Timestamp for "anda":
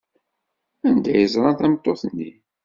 0.87-1.09